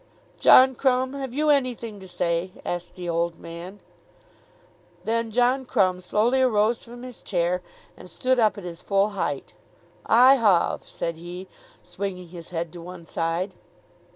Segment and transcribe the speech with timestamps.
[0.39, 3.81] "John Crumb, have you anything to say?" asked the old man.
[5.03, 7.61] Then John Crumb slowly arose from his chair,
[7.95, 9.53] and stood up at his full height.
[10.03, 11.47] "I hove," said he,
[11.83, 13.53] swinging his head to one side.